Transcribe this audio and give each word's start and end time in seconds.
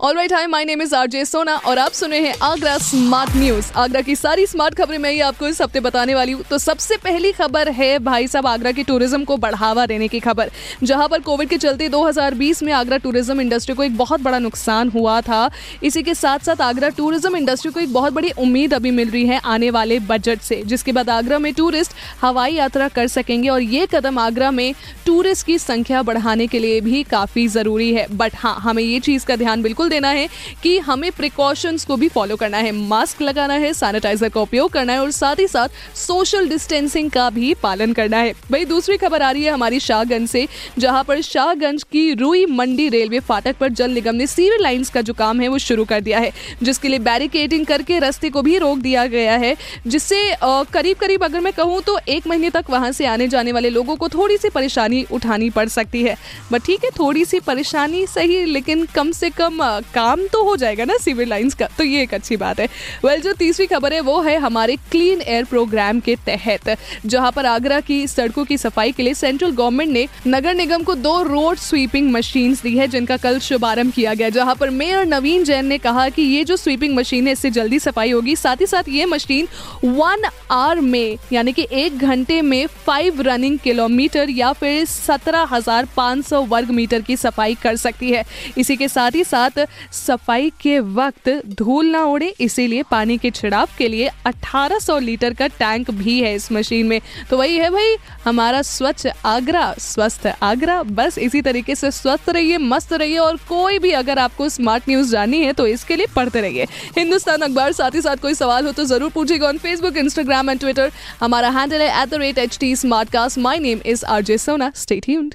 all 0.00 0.14
right 0.16 0.32
hi 0.32 0.46
my 0.46 0.64
name 0.64 0.82
is 0.82 0.94
RJ 0.94 1.24
Sona 1.24 1.54
और 1.68 1.78
आप 1.78 1.92
सुने 1.92 2.18
हैं 2.20 2.34
आगरा 2.42 2.76
स्मार्ट 2.78 3.34
न्यूज़ 3.36 3.70
आगरा 3.78 4.00
की 4.00 4.14
सारी 4.16 4.44
स्मार्ट 4.46 4.74
खबरें 4.74 4.98
मैं 4.98 5.10
ही 5.12 5.18
आपको 5.20 5.48
इस 5.48 5.60
हफ़्ते 5.62 5.80
बताने 5.80 6.14
वाली 6.14 6.32
हूँ। 6.32 6.42
तो 6.50 6.58
सबसे 6.58 6.96
पहली 6.96 7.32
खबर 7.32 7.68
है 7.70 7.98
भाई 7.98 8.26
साहब 8.26 8.46
आगरा 8.46 8.72
की 8.72 8.82
टूरिज़्म 8.82 9.24
को 9.24 9.36
बढ़ावा 9.36 9.84
देने 9.86 10.08
की 10.08 10.20
खबर। 10.20 10.50
जहाँ 10.82 11.08
पर 11.08 11.20
कोविड 11.20 11.48
के 11.48 11.58
चलते 11.58 11.88
2020 11.88 12.62
में 12.62 12.72
आगरा 12.72 12.96
टूरिज़्म 12.98 13.40
इंडस्ट्री 13.40 13.74
को 13.74 13.82
एक 13.82 13.96
बहुत 13.96 14.20
बड़ा 14.20 14.38
नुकसान 14.38 14.88
हुआ 14.90 15.20
था। 15.20 15.50
इसी 15.82 16.02
के 16.02 16.14
साथ 16.14 16.38
साथ 16.38 16.60
आगरा 16.60 16.88
टूरिज़्म 16.96 17.36
इंडस्ट्री 17.36 17.72
को 17.72 17.80
एक 17.80 17.92
बहुत 17.92 18.12
बड़ी 18.12 18.30
उम्मीद 18.38 18.74
अभी 18.74 18.90
मिल 18.92 19.10
रही 19.10 19.26
है 19.26 19.40
आने 19.46 19.70
वाले 19.70 19.98
बजट 20.06 20.40
से। 20.40 20.62
जिसके 20.64 20.92
बाद 20.92 21.10
आगरा 21.10 21.38
में 21.38 21.52
टूरिस्ट 21.54 21.92
हवाई 22.22 22.54
यात्रा 22.54 22.88
कर 22.88 23.06
सकेंगे 23.08 23.48
और 23.48 23.62
ये 23.62 23.86
कदम 23.92 24.18
आगरा 24.18 24.50
में 24.50 24.72
टूरिस्ट 25.06 25.46
की 25.46 25.58
संख्या 25.58 26.02
बढ़ाने 26.02 26.46
के 26.46 26.58
लिए 26.58 26.80
भी 26.80 27.02
काफ़ी 27.04 27.46
ज़रूरी 27.50 27.92
है। 27.94 28.06
बट 28.12 28.32
हाँ 28.36 28.56
हमें 28.60 28.82
ये 28.82 28.98
चीज़ 29.02 29.26
का 29.26 29.36
ध्यान 29.36 29.62
बिल्कुल 29.62 29.88
देना 29.90 30.08
है 30.10 30.28
कि 30.62 30.78
हमें 30.80 31.10
प्रिकॉशंस 31.12 31.84
को 31.84 31.96
भी 31.96 32.08
फॉलो 32.10 32.36
करना 32.36 32.58
है। 32.58 32.72
मास्क 32.72 33.22
लगाना 33.22 33.54
है 33.56 33.72
सैनिटाइजर 33.74 34.28
का 34.28 34.40
उपयोग 34.40 34.70
करना 34.72 34.92
है 34.92 35.00
और 35.00 35.10
साथ 35.12 35.36
ही 35.36 35.46
साथ 35.48 35.96
सोशल 35.96 36.48
डिस्टेंसिंग 36.48 37.10
का 37.10 37.28
भी 37.30 37.52
पालन 37.62 37.92
करना 37.92 38.16
है। 38.18 38.32
भाई 38.50 38.64
दूसरी 38.66 38.96
खबर 38.96 39.22
आ 39.22 39.30
रही 39.30 39.44
है 39.44 39.52
हमारी 39.52 39.80
शाहगंज 39.80 40.28
से, 40.28 40.46
जहाँ 40.78 41.04
पर 41.04 41.20
शाहगंज 41.22 41.82
की 41.82 42.12
रुई 42.14 42.44
मंडी 42.48 42.88
रेलवे 42.88 43.20
फाटक 43.22 43.56
पर 43.56 43.68
जल 43.70 43.90
निगम 43.90 44.14
ने 44.14 44.26
सीवर 44.28 44.60
लाइन्स 44.60 44.90
का 44.90 45.00
जो 45.00 45.14
काम 45.14 45.40
है 45.40 45.48
वो 45.48 45.58
शुरू 45.60 45.84
कर 45.84 46.00
दिया 46.00 46.18
है, 46.18 46.32
जिसके 46.62 46.88
लिए 46.88 46.98
बैरिकेडिंग 47.00 47.66
करके 47.66 47.98
रस्ते 47.98 48.30
को 48.30 48.42
भी 48.42 48.56
रोक 48.58 48.78
दिया 48.78 49.06
गया 49.08 49.36
है, 49.36 49.54
जिससे 49.86 50.20
करीब 50.42 50.96
करीब 50.96 51.24
अगर 51.24 51.40
मैं 51.40 51.52
कहूँ 51.52 51.80
तो 51.82 51.98
एक 52.08 52.26
महीने 52.26 52.50
तक 52.50 52.70
वहाँ 52.70 52.90
से 52.92 53.06
आने 53.06 53.28
जाने 53.28 53.52
वाले 53.52 53.70
लोगों 53.70 53.96
को 53.96 54.08
थोड़ी 54.08 54.36
सी 54.36 54.48
परेशानी 54.50 55.04
उठानी 55.12 55.50
पड़ 55.50 55.68
सकती 55.68 56.02
है। 56.02 56.16
बट 56.52 56.62
ठीक 56.62 56.84
है 56.84 56.90
थोड़ी 56.90 57.24
सी 57.24 57.40
परेशानी 57.40 58.06
सही, 58.06 58.44
लेकिन 58.46 58.84
कम 58.94 59.10
से 59.12 59.30
कम 59.32 59.62
काम 59.94 60.26
तो 60.26 60.42
हो 60.44 60.56
जाएगा 60.56 60.84
ना 60.84 60.96
सिविल 61.00 61.28
लाइंस 61.28 61.54
का 61.54 61.68
तो 61.78 61.84
ये 61.84 62.02
एक 62.02 62.14
अच्छी 62.14 62.36
बात 62.36 62.60
है। 62.60 62.66
वेल 63.04 63.12
well, 63.12 63.24
जो 63.24 63.32
तीसरी 63.34 63.66
खबर 63.66 63.92
है 63.92 64.00
वो 64.00 64.20
है 64.20 64.36
हमारे 64.38 64.76
क्लीन 64.90 65.20
एयर 65.22 65.44
प्रोग्राम 65.44 66.00
के 66.00 66.16
तहत 66.26 66.76
जहाँ 67.06 67.30
पर 67.32 67.46
आगरा 67.46 67.80
की 67.80 68.06
सड़कों 68.06 68.44
की 68.44 68.58
सफ़ाई 68.58 68.92
के 68.92 69.02
लिए 69.02 69.14
सेंट्रल 69.14 69.50
गवर्नमेंट 69.52 69.92
ने 69.92 70.06
नगर 70.26 70.54
निगम 70.54 70.82
को 70.82 70.94
दो 70.96 71.20
रोड 71.22 71.56
स्वीपिंग 71.58 72.10
मशीन 72.12 72.54
दी 72.62 72.76
है 72.76 72.86
जिनका 72.88 73.16
कल 73.18 73.38
शुभारंभ 73.40 73.92
किया 73.92 74.14
गया 74.14 74.28
जहाँ 74.30 74.54
पर 74.54 74.70
मेयर 74.72 75.06
नवीन 75.06 75.44
जैन 75.44 75.66
ने 75.66 75.78
कहा 75.78 76.08
कि 76.08 76.22
ये 76.22 76.44
जो 76.44 76.56
स्वीपिंग 76.56 76.94
मशीन 76.96 77.26
है 77.26 77.32
इससे 77.32 77.50
जल्दी 77.50 77.78
सफ़ाई 77.78 78.10
होगी। 78.10 78.36
साथ 78.36 78.60
ही 78.60 78.66
साथ 78.66 78.88
ये 78.88 79.04
मशीन 79.06 79.48
वन 79.84 80.24
आवर 80.50 80.80
में 80.80 81.16
यानी 81.32 81.52
कि 81.52 81.66
एक 81.72 81.98
घंटे 81.98 82.40
में 82.42 82.66
फाइव 82.86 83.20
रनिंग 83.22 83.58
किलोमीटर 83.58 84.30
या 84.30 84.52
फिर 84.52 84.84
सत्रह 84.84 85.46
हज़ार 85.50 85.88
पाँच 85.96 86.24
सौ 86.26 86.42
वर्ग 86.44 86.70
मीटर 86.70 87.00
की 87.00 87.16
सफ़ाई 87.16 87.54
कर 87.62 87.76
सकती 87.76 88.10
है। 88.10 88.24
इसी 88.58 88.76
के 88.76 88.88
साथ 88.88 89.14
ही 89.14 89.24
साथ 89.24 89.58
सफ़ाई 89.94 90.50
के 90.60 90.78
वक्त 90.80 91.28
धूल 91.54 91.86
ना 91.86 92.02
उड़े, 92.04 92.28
इसीलिए 92.40 92.82
पानी 92.90 93.16
के 93.18 93.30
छिड़ाव 93.30 93.68
के 93.78 93.88
लिए 93.88 94.08
1800 94.26 94.98
लीटर 95.00 95.34
का 95.34 95.46
टैंक 95.48 95.90
भी 95.92 96.18
है 96.20 96.34
इस 96.34 96.50
मशीन 96.52 96.86
में। 96.86 97.00
तो 97.30 97.38
वही 97.38 97.56
है 97.56 97.70
भाई, 97.70 97.96
हमारा 98.24 98.62
स्वच्छ 98.64 99.06
आगरा, 99.26 99.72
स्वस्थ 99.80 100.26
आगरा, 100.42 100.82
बस 100.84 101.18
इसी 101.20 101.42
तरीके 101.42 101.74
से 101.74 101.90
स्वस्थ 101.92 102.30
रहिए, 102.30 102.58
मस्त 102.58 102.92
रहिए, 102.94 103.18
और 103.18 103.36
कोई 103.48 103.78
भी 103.78 103.90
अगर 103.92 104.18
आपको 104.18 104.48
स्मार्ट 104.50 104.88
न्यूज़ 104.88 105.12
जाननी 105.12 105.40
है 105.40 105.52
तो 105.52 105.66
इसके 105.68 105.96
लिए 105.96 106.06
पढ़ते 106.16 106.40
रहिए। 106.40 106.66
हिंदुस्तान 106.98 107.40
अखबार 107.40 107.72
साथ 107.72 107.94
ही 107.94 108.00
साथ 108.00 108.16
कोई 108.18 108.34
सवाल 108.34 108.66
हो 108.66 108.72
तो 108.72 108.84
ज़रूर 108.86 109.10
पूछेगा 109.10 109.48
on 109.48 109.58
Facebook 109.58 109.96
Instagram 109.96 110.50
and 110.50 110.60
Twitter 110.60 110.90
हमारा 111.20 111.50
हैंडल 111.50 111.82
है 111.82 112.02
at 112.02 112.08
the 112.08 112.20
rate 112.20 112.38
H 112.38 112.58
T 112.60 112.74
smart 112.76 113.10
cast 113.10 113.38
my 113.38 113.58
name 113.60 113.80
is 113.86 114.04
R 114.06 114.22
J 114.22 114.38
Sona 114.38 114.72
stay 114.76 115.00
tuned 115.00 115.34